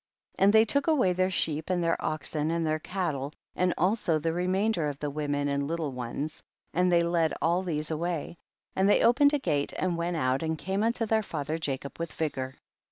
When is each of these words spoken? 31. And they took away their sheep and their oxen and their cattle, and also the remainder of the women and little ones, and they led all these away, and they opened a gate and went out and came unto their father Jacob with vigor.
31. 0.37 0.43
And 0.47 0.53
they 0.53 0.65
took 0.65 0.87
away 0.87 1.13
their 1.13 1.29
sheep 1.29 1.69
and 1.69 1.83
their 1.83 2.03
oxen 2.03 2.49
and 2.49 2.65
their 2.65 2.79
cattle, 2.79 3.33
and 3.55 3.71
also 3.77 4.17
the 4.17 4.33
remainder 4.33 4.89
of 4.89 4.97
the 4.97 5.11
women 5.11 5.47
and 5.47 5.67
little 5.67 5.91
ones, 5.91 6.41
and 6.73 6.91
they 6.91 7.03
led 7.03 7.35
all 7.39 7.61
these 7.61 7.91
away, 7.91 8.39
and 8.75 8.89
they 8.89 9.03
opened 9.03 9.31
a 9.31 9.37
gate 9.37 9.73
and 9.77 9.97
went 9.99 10.17
out 10.17 10.41
and 10.41 10.57
came 10.57 10.81
unto 10.81 11.05
their 11.05 11.21
father 11.21 11.59
Jacob 11.59 11.99
with 11.99 12.13
vigor. 12.13 12.55